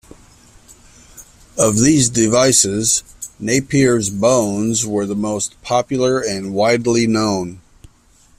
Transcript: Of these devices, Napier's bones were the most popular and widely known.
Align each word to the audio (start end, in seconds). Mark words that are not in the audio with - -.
Of 1.59 1.75
these 1.77 2.09
devices, 2.09 3.03
Napier's 3.37 4.09
bones 4.09 4.83
were 4.83 5.05
the 5.05 5.15
most 5.15 5.61
popular 5.61 6.19
and 6.19 6.55
widely 6.55 7.05
known. 7.05 7.61